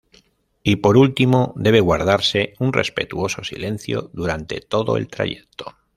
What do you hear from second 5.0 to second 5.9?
trayecto.